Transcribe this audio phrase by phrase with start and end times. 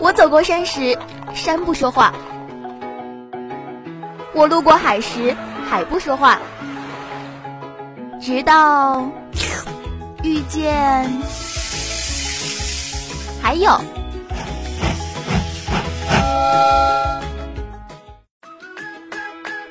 [0.00, 0.98] 我走过山时，
[1.34, 2.12] 山不说话；
[4.34, 5.34] 我路过海时，
[5.68, 6.38] 海不说话。
[8.20, 9.08] 直到
[10.22, 11.10] 遇见，
[13.42, 13.80] 还有，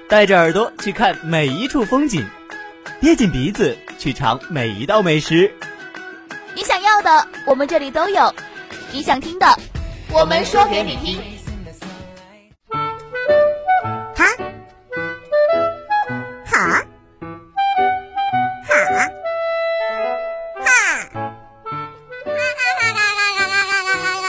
[0.10, 2.26] 带着耳朵去看每一处风景，
[3.00, 5.54] 憋紧鼻子去尝每一道美食。
[6.54, 8.30] 你想要的，我们这里都有；
[8.92, 9.58] 你想听的，
[10.14, 11.18] 我们说给你听。
[12.70, 12.78] 哈？
[14.14, 15.06] 哈？
[16.46, 16.84] 哈？
[18.68, 18.86] 哈？
[18.88, 19.00] 哈？
[20.60, 20.68] 哈。
[20.68, 21.32] 哈？
[22.26, 22.36] 哈？
[22.36, 22.36] 哈？
[22.36, 22.36] 哈？
[22.36, 22.36] 哈？
[22.36, 22.36] 哈。
[22.36, 23.96] 哈，哈，哈，哈，哈，哈，哈。
[24.02, 24.28] 哈？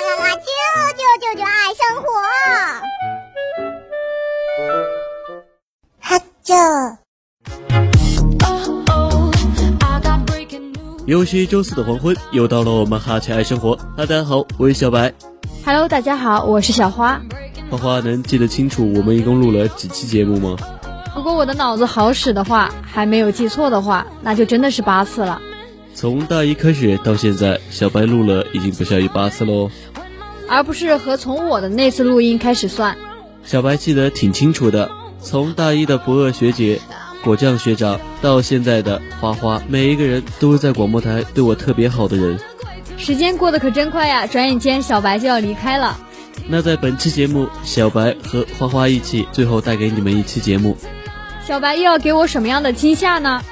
[5.82, 6.20] 哈，哈，
[11.06, 11.46] 哈？
[11.50, 13.18] 周四的黄昏，又到了我们哈？
[13.18, 13.34] 哈？
[13.34, 13.74] 爱生活。
[13.76, 15.31] 哈，大家好，我是小白。
[15.64, 17.22] Hello，大家好，我是小花。
[17.70, 20.56] 花花能记得清楚我们一共录了几期节目吗？
[21.14, 25.40] 如果我的脑子好使的话，还没有记错的话，那就真的是八次了。
[25.94, 29.70] 从大一开始到现在，小白录了已经不下于八次喽。
[30.48, 32.96] 而不是和从我的那次录音开始算。
[33.44, 36.80] 小白记得挺清楚的，从大一的不二学姐、
[37.22, 42.38] 果酱学长到现在的花花，每一个人都是在广播台对我特别好的人。
[43.02, 45.98] 时间过得可真快呀，转眼间小白就要离开了。
[46.46, 50.76] 那在本期节目，小白和花花一起，最后带给你们一期节目。
[51.44, 53.42] 小白又要给我什么样的惊吓呢？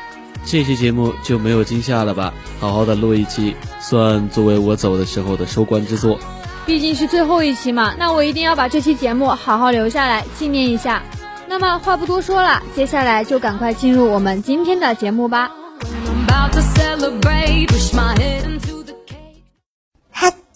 [0.46, 2.32] 这期节目就没有惊吓了吧？
[2.60, 6.20] 好好的录一期，算作为我走的时候的收官之作。
[6.64, 11.02] 毕竟是最后一期嘛，那我一定要把这期节目好好留下来纪念一下。
[11.48, 15.50] 那么话不多说了，接下来就赶快进入我们今天的节目吧。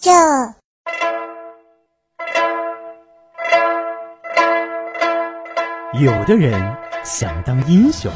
[0.05, 0.53] 哈啾。
[5.99, 8.11] 有的人想当英雄，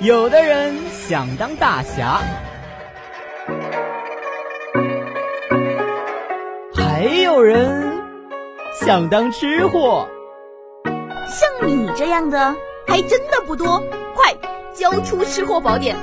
[0.00, 2.20] 有的人想当大侠，
[6.74, 7.98] 还有人
[8.80, 10.08] 想当吃货。
[11.26, 12.54] 像你这样的
[12.86, 13.82] 还真的不多，
[14.14, 14.34] 快
[14.72, 15.96] 交出吃货宝典！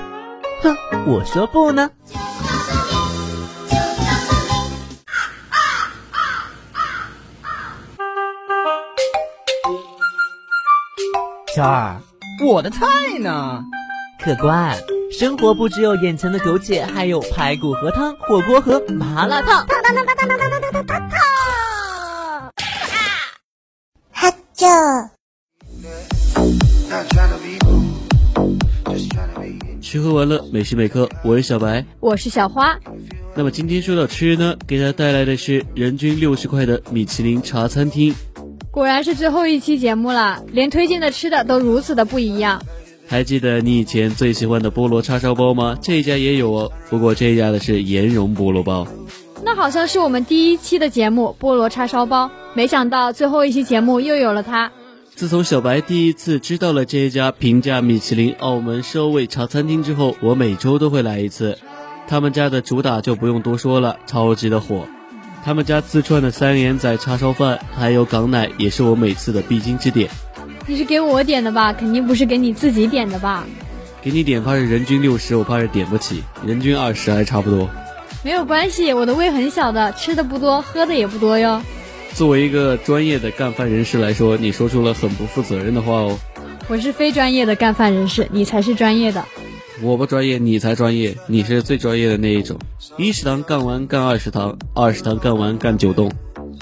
[0.61, 0.75] 哼，
[1.07, 1.89] 我说不呢。
[11.55, 11.95] 小二，
[12.45, 12.81] 我的菜
[13.21, 13.63] 呢？
[14.21, 14.77] 客官，
[15.09, 19.66] 生活不只有眼前的苟且，还有排骨和汤、火锅和麻辣烫。
[24.11, 25.09] 哈啾。
[29.81, 31.85] 吃喝玩乐，每时每刻，我是小白。
[32.01, 32.77] 我是小花。
[33.33, 38.13] 那么今天说到吃呢，给大家带来的是人均六十块的米其林茶餐厅。
[38.75, 42.62] 果然是最后一期节目了，连推荐的吃的都如此的不一样。
[43.08, 45.78] 还记得你以前最喜欢的菠萝叉烧包吗？
[45.81, 48.85] 这家也有哦，不过这家的是盐蓉菠萝包。
[49.46, 54.69] 那好像是我们第一期的节目菠萝叉烧包，没想到最后一期节目又有了它。
[55.16, 61.58] 自从小白第一次知道了这一家平价米其林澳门烧味茶餐厅之后，我每周都会来一次。
[62.09, 64.85] 他们家的主打就不用多说了，超级的火。
[65.45, 70.09] 他们家自创的三眼仔叉烧饭，还有港奶，也是我每次的必经之点。
[70.66, 71.72] 你是给我点的吧？
[71.72, 73.45] 肯定不是给你自己点的吧？
[74.01, 77.69] 给你点怕是人均六十，我怕是点不起，人均二十还差不多。
[78.23, 81.61] 没有关系，我的胃很小的，吃的不多，喝的也不多哟。
[82.16, 86.17] 作为一个专业的干饭人士来说，你说出了很不负责任的话哦。
[86.67, 89.23] 我是非专业的干饭人士，你才是专业的。
[89.81, 92.58] 我不专业，你才专业，你是最专业的那一种。
[92.97, 96.12] 一食堂干完干二食堂，二食堂干完干九栋，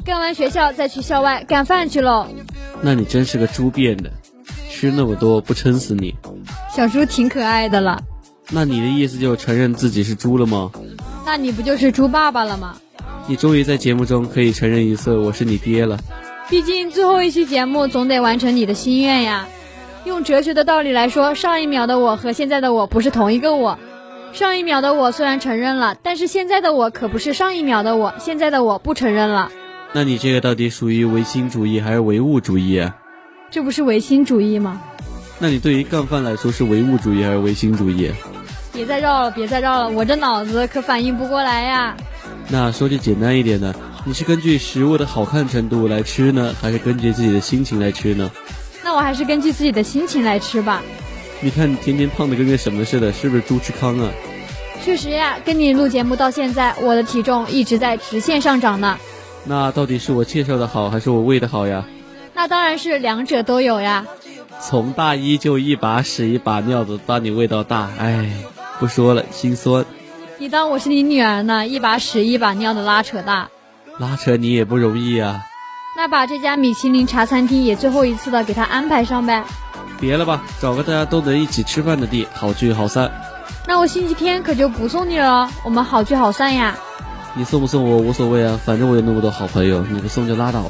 [0.04, 2.28] 干完学校再去校外干饭去喽。
[2.82, 4.12] 那你真是个猪变的，
[4.70, 6.16] 吃那么多不撑死你？
[6.76, 8.02] 小猪挺可爱的了。
[8.50, 10.72] 那你的意思就承认自己是猪了吗？
[11.26, 12.76] 那你不就是猪爸爸了吗？
[13.28, 16.00] 你终于在节目中可以承认一次我是你爹了。
[16.50, 19.48] 毕竟最后一期节目总得完成你的心愿呀。
[20.06, 23.80] 用哲学的道理来说，上一秒的我和现在的我不是同一个我。
[24.34, 29.50] 上一秒的我虽然承认了，但是现在的我可不是上一秒的我，现在的我不承认了。
[29.94, 32.96] 那你这个到底属于唯心主义还是唯物主义啊？
[33.50, 34.82] 这不是唯心主义吗？
[35.40, 38.12] 那你对于干饭来说是唯物主义还是唯心主义？
[38.74, 41.96] 别再绕了，别再绕了，我这脑子可反应不过来呀。
[42.50, 43.74] 那说句简单一点的，
[44.04, 48.32] 你是根据食物的好看程度来吃呢，还是根据自己的心情来吃呢？
[48.84, 50.82] 那我还是根据自己的心情来吃吧。
[51.42, 54.10] 你看你天天胖的跟个什么似的，是不是猪吃糠啊？
[54.84, 58.98] 确实呀，跟你录节目到现在，我的体重一直在直线上涨呢。
[59.46, 61.86] 那到底是我介绍的好，还是我喂的好呀？
[62.34, 64.06] 那当然是两者都有呀。
[64.62, 68.30] 从大一就一把屎一把尿的把你喂到大，哎，
[68.80, 69.86] 不说了，心酸。
[70.38, 71.68] 你当我是你女儿呢？
[71.68, 73.50] 一把屎一把尿的拉扯大，
[74.00, 75.46] 拉扯你也不容易啊。
[75.96, 79.44] 那把这家米其林茶餐厅也最后一次的给他安排上呗。
[80.00, 83.12] 别了吧，找个大家都能一起吃饭的地，好聚好散。
[83.68, 86.76] 那我星期天可就不送你了，我们好聚好散呀。
[87.36, 90.70] 你送不送我无所谓啊，反正我有那么多好朋友，你不送就拉倒吧。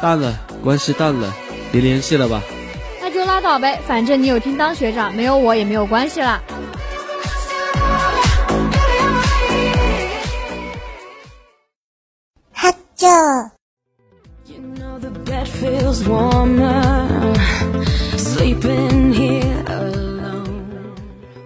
[0.00, 0.32] 淡了，
[0.62, 1.32] 关系淡了，
[1.72, 2.40] 别联系了吧。
[3.00, 6.40] 那就拉倒呗，反正你有听当学长，没有我也没有关系啦。
[12.52, 13.47] 哈啾。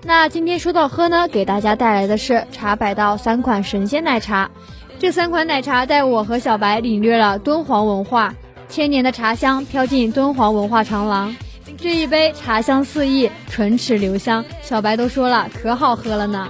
[0.05, 4.51] 那今天说到喝呢，给大家带来的是茶百道三款神仙奶茶。
[4.99, 8.35] 这三款奶茶带我和小白领略了敦煌文化，
[8.69, 11.35] 千年的茶香飘进敦煌文化长廊。
[11.79, 16.49] 这一杯茶香四溢，唇齿留香，小白都说了可好喝了呢。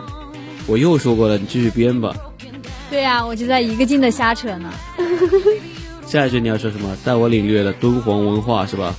[0.66, 2.12] 我又说过了，你继续编吧。
[2.90, 4.70] 对呀、我就在一个劲的瞎扯呢。
[6.12, 6.94] 下一句你要说什么？
[7.06, 8.94] 带我领略了敦煌文化是吧？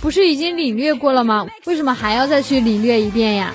[0.00, 1.46] 不是已经领略过了吗？
[1.64, 3.54] 为什么还要再去领略一遍呀？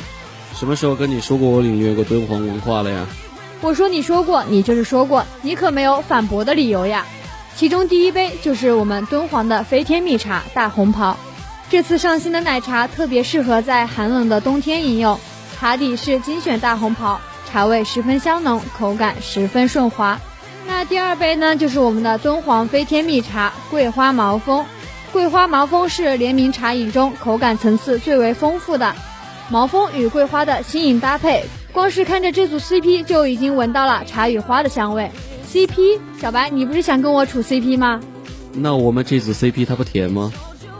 [0.56, 3.06] 什么时候跟你说过我领略过敦煌文化了呀？
[3.60, 7.06] 我说你说过，你就是说过，你可没有反驳的理由呀。
[7.58, 11.18] 其中第一杯就是我们敦煌的飞天蜜茶大红袍，
[11.70, 15.20] 这次上新的奶茶特别适合在寒冷的冬天饮用。
[15.60, 17.20] 茶底是精选大红袍，
[17.52, 20.18] 茶味十分香浓，口感十分顺滑。
[20.72, 24.66] 那第二杯呢，就是我们的敦煌飞天蜜茶桂花毛峰。
[25.12, 28.96] 桂花毛峰是联名茶饮中口感层次最为丰富的，
[29.50, 35.12] 毛峰与桂花的新颖搭配，光是看着这组 CP 就已经闻到了茶与花的香味。
[35.52, 38.00] CP，小白，你不是想跟我处 CP 吗？
[38.54, 40.32] 那我们这组 CP 它不甜吗？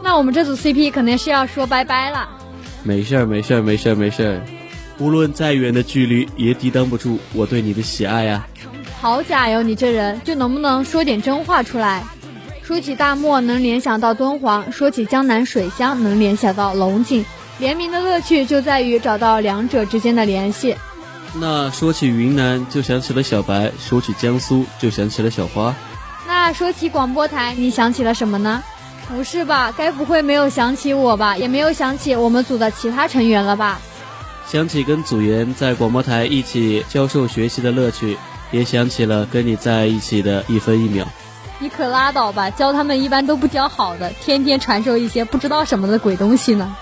[0.02, 2.26] 那我们这组 CP 肯定是要说拜拜了。
[2.82, 4.40] 没事儿，没事儿，没事儿，没事儿。
[4.98, 8.48] 无论再远的距离，也抵挡不住我对你的喜爱啊！
[9.02, 12.04] 好假哟，你这人就能不能说点真话出来？
[12.62, 17.24] 说起大漠能联想到敦煌，说起江南水乡能联想到龙井。
[17.58, 20.76] 联名的乐趣就在于找到两者之间的联系。
[21.34, 25.74] 那说起云南，就想起了小白；说起江苏，就想起了小花。
[26.28, 28.62] 那说起广播台，你想起了什么呢？
[29.08, 29.74] 不是吧？
[29.76, 31.36] 该不会没有想起我吧？
[31.36, 33.80] 也没有想起我们组的其他成员了吧？
[34.46, 38.16] 想起跟组员在广播台一起教授学习的乐趣，
[38.52, 41.04] 也想起了跟你在一起的一分一秒。
[41.58, 42.50] 你可拉倒吧！
[42.50, 46.76] 教他们一般都不教好的，天天传授一些不知道什么的鬼东西呢。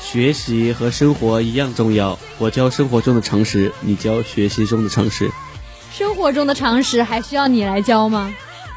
[0.00, 5.30] 学习和生活一样重要，我教生活中的常识，你教学习中的常识。
[5.92, 8.34] 生活中的常识还需要你来教吗？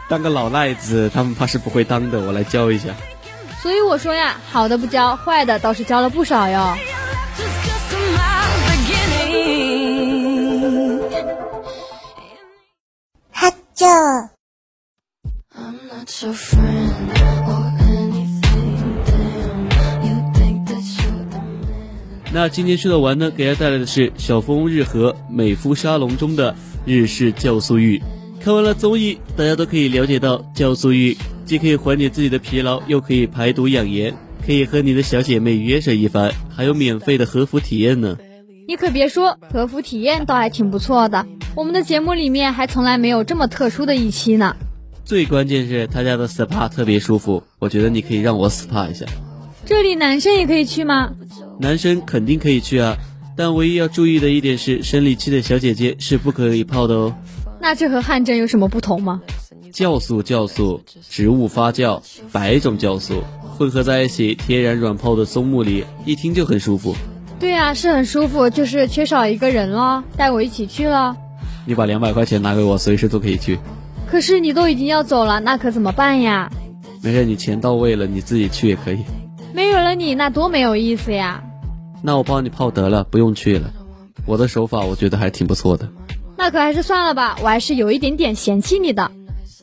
[0.08, 2.90] 当个老赖子，他们怕是不会当的，我来教一下。
[3.62, 6.78] 所以我说呀，好的不教，坏的倒是教了不少哟。
[13.80, 14.30] Man.
[22.34, 28.02] 那今天说到完呢，给大家带来的是小风日和美肤沙龙中的日式酵素浴。
[28.40, 34.14] 看完了综艺，大家都可以了解到，酵素浴既可以缓解自己的疲劳，又可以排毒养颜，
[34.46, 38.18] 可以和你的小姐妹约上一番，还有免费的和服体验呢。
[38.68, 41.26] 你可别说，和服体验倒还挺不错的。
[41.58, 44.56] 我们的节目里面还从来没有这么特殊的一期呢。
[45.04, 49.08] 最关键是他家的 SPA 特别舒服，我觉得你可以让我 SPA 一下。
[49.66, 51.10] 这里男生也可以去吗？
[51.60, 52.96] 男生肯定可以去啊，
[53.36, 57.16] 但唯一要注意的一点是，生理期的小姐姐是不可以泡的哦。
[57.60, 59.20] 那这和汗蒸有什么不同吗？
[59.74, 62.00] 酵素，酵素，植物发酵，
[62.32, 63.24] 百种酵素
[63.58, 66.96] 混合在一起，天然软泡的松木里，一听就很舒服。
[67.40, 71.18] 对呀、是很舒服，就是缺少一个人咯，带我一起去咯。
[71.68, 73.60] 你把两百块钱拿给我，随时都可以去。
[74.10, 76.50] 可是你都已经要走了，那可怎么办呀？
[77.04, 79.00] 没事，你钱到位了，你自己去也可以。
[79.54, 81.44] 没有了你，那多没有意思呀！
[82.02, 83.70] 那我帮你泡得了，不用去了。
[84.26, 85.90] 我的手法我觉得还挺不错的，
[86.38, 89.12] 那可还是算了吧，我还是有一点点嫌弃你的。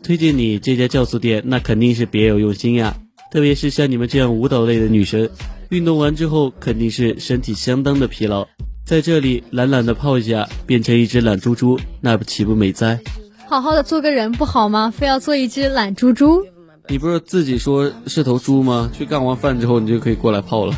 [0.03, 2.95] 推荐你这家酵素店，那肯定是别有用心呀。
[3.31, 5.29] 特别是像你们这样舞蹈类的女生，
[5.71, 8.47] 运动完之后肯定是身体相当的疲劳，
[8.85, 13.01] 在这里懒懒的泡一下，变成一只懒猪猪，那不岂不美哉？
[13.47, 14.93] 好好的做个人不好吗？
[14.95, 16.45] 非要做一只懒猪猪？
[16.89, 18.91] 你不是自己说是头猪吗？
[18.93, 20.75] 去干完饭之后，你就可以过来泡了。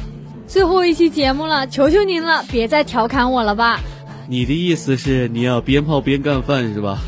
[0.47, 3.81] 最后一期节目了，求求您了，别再调侃我了吧！
[4.29, 6.99] 你的意思是你要边泡边干饭是吧？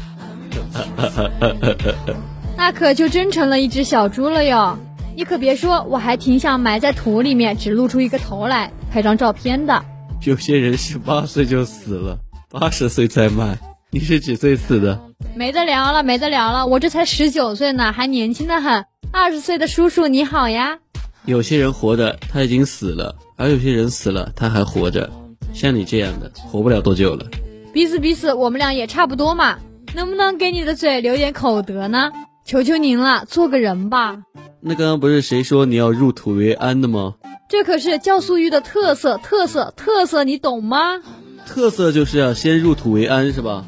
[2.57, 4.77] 那可就真成了一只小猪了哟。
[5.15, 9.85] 你可别说，我还挺想埋在土里面，只露出一个头来拍张照片的。
[10.25, 12.19] 有些人十八岁就死了，
[12.51, 13.59] 八十岁才卖。
[13.91, 15.01] 你是几岁死的？
[15.35, 18.85] 没得聊了，没得聊了，我这才十九岁呢，还年轻的很。
[19.11, 20.79] 二十岁的叔叔你好呀。
[21.25, 25.09] 有些人活着他已经死了，而有些人死了他还活着。
[25.55, 27.27] 像你这样的，活不了多久了。
[27.73, 29.59] 彼此彼此，我们俩也差不多嘛。
[29.95, 32.11] 能不能给你的嘴留点口德呢？
[32.45, 34.19] 求求您了，做个人吧。
[34.61, 37.15] 那刚刚不是谁说你要入土为安的吗？
[37.49, 41.01] 这可是酵素浴的特色，特色，特色，你懂吗？
[41.47, 43.65] 特色就是要先入土为安，是吧？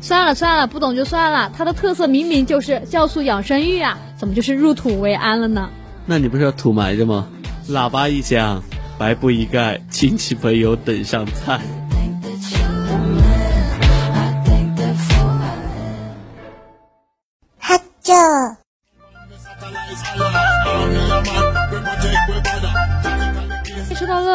[0.00, 1.50] 算了算了，不懂就算了。
[1.56, 5.68] 它的特色明明就是酵素养生浴啊，怎么就是入土为安了呢？
[6.06, 7.26] 那你不是要土埋着吗？
[7.68, 8.62] 喇叭一响，
[8.98, 11.60] 白布一盖，亲戚朋友等上菜。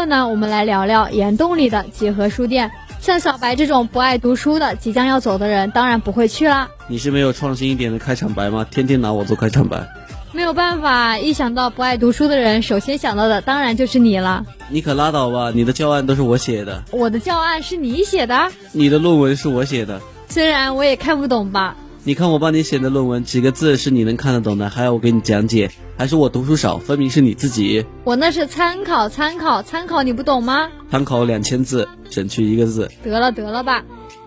[0.10, 2.72] 呢，我们来聊聊岩洞里的几何书店。
[3.00, 6.68] 像小白这种不爱读书的，即将要走的人，当然不会去啦。
[6.90, 8.66] 你是没有创新一点的开场白吗？
[8.70, 9.88] 天天拿我做开场白，
[10.34, 14.46] 没有办法，一想到不爱读书的人，首先想到的当然就是你了。
[14.68, 15.52] 你可拉倒吧！
[15.56, 20.02] 你的教案都是我写的，我的教案是你写的，你的论文是我写的。
[20.28, 21.78] 虽然我也看不懂吧。
[22.06, 25.70] 你看我帮你写的论文，几个字是你能看得懂的，还要我给你讲解？
[25.98, 26.78] 还是我读书少？
[26.78, 27.86] 分明是你自己。
[28.06, 30.70] 我那是参考，参考，参考，你不懂吗？
[30.90, 32.90] 参考两千字，省去一个字。
[33.04, 33.84] 得了得了吧。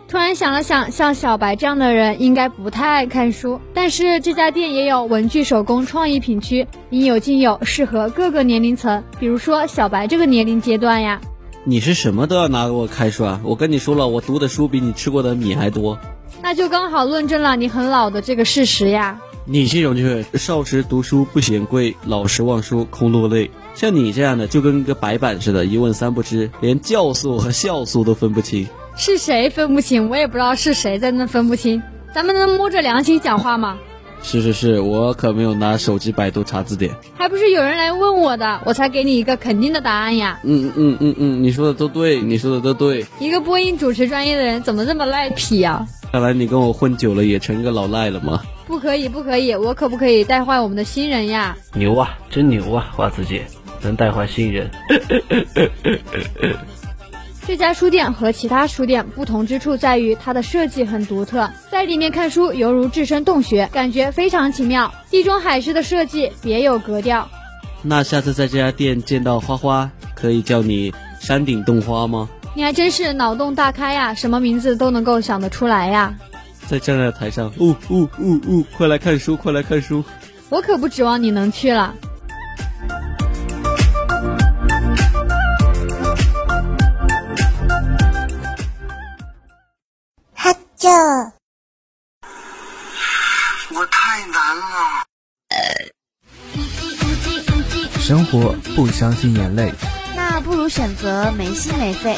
[0.06, 9.02] 突然想了想，像小白这样的人应该不太爱看书，但是这家店也有文具手工创意品区，应有尽有，适合各个年龄层。
[9.18, 11.22] 比如说小白这个年龄阶段呀。
[11.64, 13.40] 你是什么都要拿给我开涮？
[13.44, 15.98] 我跟你说了，我读的书比你吃过的米还多。
[16.40, 19.20] 那就刚好论证了你很老的这个事实呀。
[19.44, 23.50] 你这种就是少时读书不嫌贵，老时忘书空落泪。
[23.74, 28.68] 像你这样的，就跟个白板似的，一问三不知，连酵素和酵素都分不清。
[28.96, 30.08] 是谁分不清？
[30.08, 31.82] 我也不知道是谁在那分不清。
[32.14, 33.78] 咱们能摸着良心讲话吗？
[34.22, 36.94] 是是是，我可没有拿手机百度查字典。
[37.16, 40.38] 还不是有人来问我的，我才给你一个肯定的答案呀。
[40.44, 43.04] 嗯嗯嗯嗯，你说的都对，你说的都对。
[43.18, 45.84] 一个播音主持专业的人怎么这么赖皮呀？
[46.12, 48.42] 看来你跟我混久了，也成个老赖了吗？
[48.66, 51.56] 不可以，不可以，我可不可以带坏我们的新人呀？
[51.72, 53.46] 牛啊，真牛啊，花子姐
[53.80, 54.70] 能带坏新人。
[57.46, 64.92] 这家书店和其他书店不同之处在于它的设计很独特，在里面看书犹如置身洞穴，感觉非常奇妙。
[65.10, 67.26] 地中海式的设计别有格调。
[67.80, 72.28] 那下次在这家店见到花花，可以叫你山顶洞花吗？
[72.54, 76.14] 你还真是脑洞大开呀，什么名字都能够想得出来呀。
[76.68, 80.04] 在站在台上，呜呜呜呜，快来看书，快来看书。
[80.48, 81.94] 我可不指望你能去了。
[90.34, 90.88] 哈啾。
[93.74, 94.62] 我太难了。
[97.98, 99.72] 生活不相信眼泪，
[100.34, 102.16] 那不如选择没心没肺。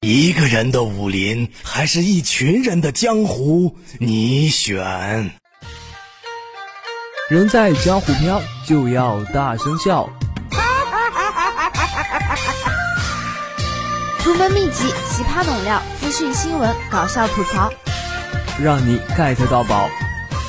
[0.00, 3.76] 一个人的武林，还是一群人的江湖？
[3.98, 5.30] 你选。
[7.28, 10.08] 人在江湖飘，就要大声笑。
[14.24, 17.70] 独门秘籍、奇葩猛料、资讯新闻、搞笑吐槽，
[18.58, 19.90] 让你 get 到宝，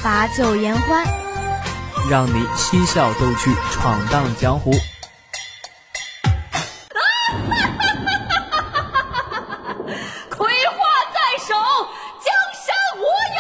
[0.02, 1.29] 把酒言欢。
[2.10, 4.72] 让你嬉笑逗趣，闯荡江湖。
[10.28, 10.80] 葵花
[11.14, 11.54] 在手，
[12.26, 12.34] 江
[12.66, 13.06] 山无
[13.38, 13.40] 忧。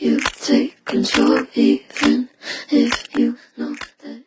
[0.00, 2.26] You take control even
[2.70, 4.24] if you know that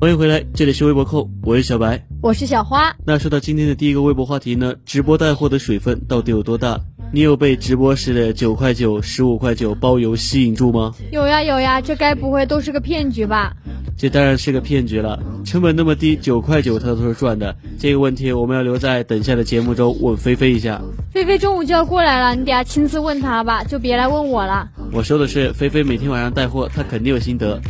[0.00, 2.04] 欢迎回来，这里是微博扣，我是小白。
[2.20, 6.80] 我是小花，那说到今天的第一个微博话题呢，直播带货的水分到底有多大？
[7.14, 10.92] 你有被直播时的九块九、十五块九包邮吸引住吗？
[11.12, 13.52] 有呀有呀，这该不会都是个骗局吧？
[13.96, 17.54] 这当然是个骗局了，成本那么低，九块九他都是赚的。
[17.78, 20.82] 这个问题我们要留在等下的节目中问菲菲一下。
[21.12, 24.68] 菲菲中午就要过来了，你等下亲自问她吧，就别来问我了。
[24.92, 27.60] 我说的是菲菲每天晚上带货，她肯定有心得。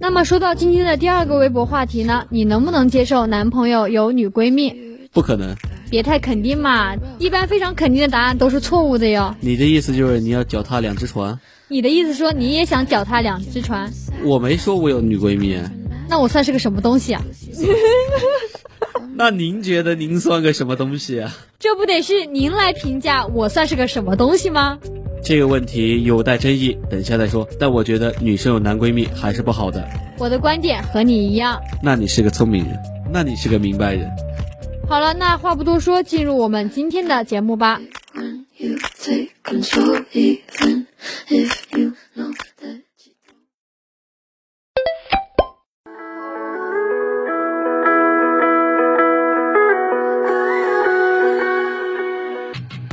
[0.00, 4.74] 那么说到今天的第二个微博话题呢，你能不能接受男朋友有女闺蜜？
[5.12, 5.54] 不可能，
[5.90, 9.34] 别太肯定嘛，一般非常肯定的答案都是错误的哟。
[9.40, 11.38] 你的意思就是你要脚踏两只船？
[11.68, 13.92] 你的意思说你也想脚踏两只船？
[14.24, 15.58] 我没说我有女闺蜜。
[16.08, 17.22] 那我算是个什么东西啊？
[19.14, 21.36] 那您觉得您算个什么东西啊？
[21.58, 24.78] 这不得是您来评价我算是个什么东西吗？
[25.22, 27.46] 这个问题有待争议，等下再说。
[27.58, 29.86] 但我觉得女生有男闺蜜还是不好的。
[30.18, 31.60] 我的观点和你一样。
[31.82, 32.78] 那你是个聪明人，
[33.12, 34.10] 那你是个明白人。
[34.90, 37.80] 好了，那话不多说，进入我们今天的节目吧。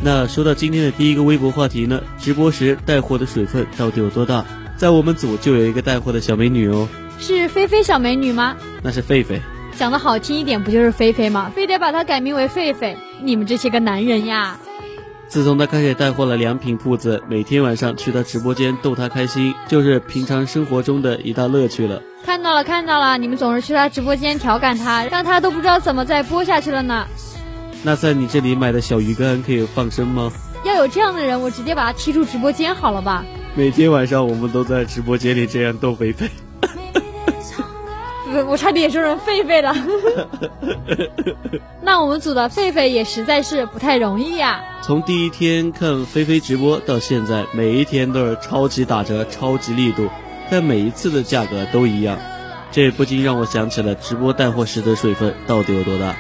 [0.04, 4.46] 那说到今天的第一个微博话题呢，直播时带货的水分到底有多大？
[4.77, 6.88] 在我们组就有一个带货的小美女哦，
[7.18, 8.56] 是菲菲小美女吗？
[8.84, 9.42] 那是狒狒。
[9.77, 11.51] 讲的好听一点，不就是菲菲吗？
[11.55, 14.57] 非得把她改名为狒狒，你们这些个男人呀！
[15.27, 22.01] 自从他开始带货了良品铺子，每天晚上去他直播间逗他开心，就是平常生活中的一大乐趣了。
[22.25, 27.05] 看到了，看到了，你们总是去他直播间调侃他，让他都不知道怎么再播下去了呢。
[27.84, 30.31] 那在你这里买的小鱼干可以放生吗？
[30.63, 33.24] 要有这样的人，我直接把他踢出直播间好了吧？
[33.53, 36.29] 每天晚上我们都在直播间里这样逗菲菲。
[38.38, 39.75] 我我差点也说成狒狒了。
[41.82, 50.10] 那我们组的狒狒也实在是不太容易呀、从第一天看菲菲直播到现在，每一天都是超级打折、超级力度，
[50.50, 52.17] 但每一次的价格都一样，
[52.72, 56.15] 这不禁让我想起了直播带货时的水分到底有多大。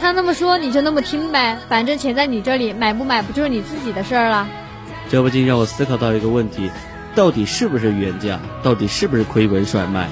[0.00, 4.46] 他那么说你就那么听呗，反正钱在你这里，买不买不就是你自己的事儿了。
[5.10, 6.70] 这不禁让我思考到一个问题：
[7.14, 8.38] 到底是不是原价？
[8.62, 10.06] 到底是不是亏本甩卖？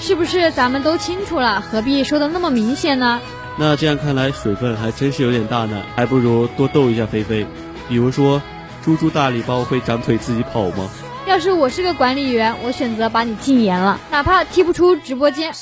[0.00, 3.20] 是不是咱们都清楚了，何必说的那么明显呢？
[3.58, 7.46] 那这样看来，水分还真是有点大呢，还不如多逗一下菲菲。
[7.88, 8.40] 比如说，
[8.84, 10.88] 猪猪大礼包会长腿自己跑吗？
[11.26, 15.52] 要是我是个管理员，我选择把你禁言了，哪怕踢不出直播间。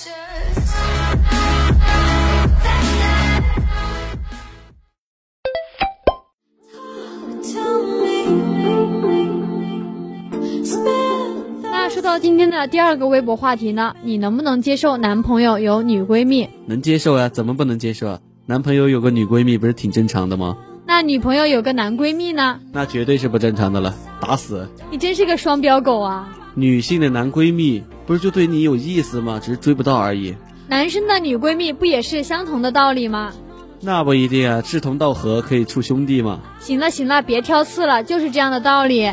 [11.97, 16.47] 说到今天的第二个微博话题呢，你能不能接受男朋友有女闺蜜？
[16.67, 18.21] 能接受呀，怎么不能接受啊？
[18.45, 20.59] 男朋友有个女闺蜜不是挺正常的吗？
[20.87, 22.61] 那女朋友有个男闺蜜呢？
[22.71, 24.69] 那绝对是不正常的了，打死！
[24.91, 26.37] 你真是个双标狗啊！
[26.55, 29.41] 女性的男闺蜜不是就对你有意思吗？
[29.43, 30.35] 只是追不到而已。
[30.69, 33.33] 男生的女闺蜜不也是相同的道理吗？
[33.81, 36.41] 那不一定啊，志同道合可以处兄弟嘛。
[36.61, 39.13] 行了行了，别挑刺了，就是这样的道理。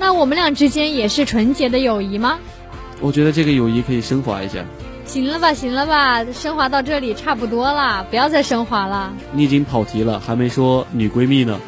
[0.00, 2.38] 那我们俩之间也是纯洁的友谊吗？
[3.00, 4.64] 我觉得这个友谊可以升华一下。
[5.04, 9.12] 行了吧，行了吧，升华到这里差不多了，不要再升华了。
[9.32, 11.60] 你已经跑题了，还没说女闺蜜呢。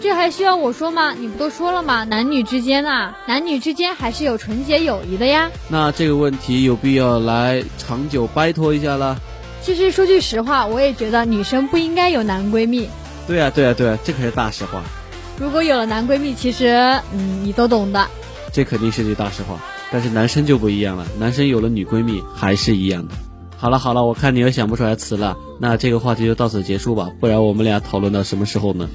[0.00, 1.12] 这还需要我说吗？
[1.12, 2.04] 你不都说了吗？
[2.04, 5.50] 男女之间啊，男女之间还是有纯洁友谊的呀。
[5.68, 9.16] 那这个问题有必要来长久掰脱一下了？
[9.60, 12.88] 其实说句实话，我也觉得女生不应该有男闺蜜。
[13.26, 14.82] 对啊，对啊，对啊，这可是大实话。
[15.38, 16.68] 如果有了男闺蜜，其实
[17.12, 18.06] 嗯，你都懂的。
[18.52, 19.58] 这肯定是句大实话。
[19.90, 23.14] 但是男生就不一样了，男生有了女闺蜜还是一样的。
[23.56, 28.88] 好了好了，我看你又想不出来词了，那这个话题就到此结束吧，不然我们俩讨论到什么时候呢？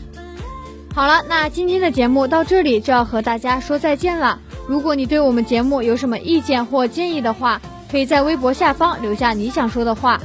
[0.93, 4.39] 好了，那今天的节目到这里就要和大家说再见了。
[4.67, 10.19] 如果你对我们节目有什么意见或建议的话，可以在微博下方留下你想说的话。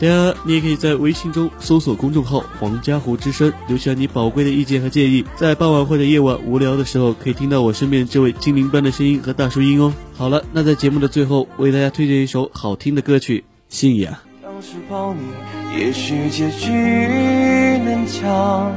[0.00, 5.24] 当然，你也可以在微信中搜索公众号“黄家湖之声”，留下你宝贵的意见和建议。
[5.36, 9.92] 在傍晚或者夜晚无聊的时候，可以听到我身边这位精灵般的声音和大叔音哦。
[10.16, 14.12] 好了，那在节目的最后，为大家推荐一首好听的歌曲《信仰》。
[14.42, 15.20] 当时抱你，
[15.78, 16.70] 也许结局
[17.84, 18.72] 能讲。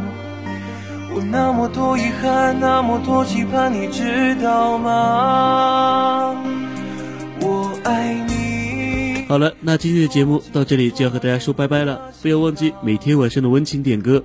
[1.15, 6.35] 我那么多遗憾，那么多期盼，你知道吗？
[7.39, 8.32] 我爱你。
[9.27, 12.11] 好了，那今天的节目到这里就要和大家说拜拜了。
[12.21, 14.23] 不要忘记每天晚上的温情点歌，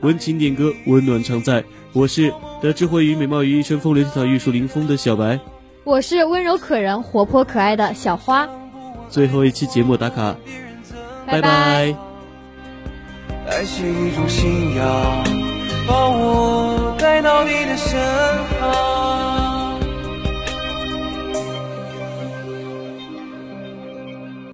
[0.00, 1.62] 温情点歌，温暖常在。
[1.92, 2.32] 我是
[2.62, 5.38] 得智慧与美貌于一身，风流倜傥玉树临风的小白。
[5.84, 8.48] 我是温柔可人、活泼可爱的小花。
[9.08, 10.36] 最后一期节目打卡，
[11.26, 11.94] 拜拜。
[13.46, 15.24] 爱是一种信仰，
[15.86, 17.98] 把我带到你的身
[18.58, 19.15] 旁。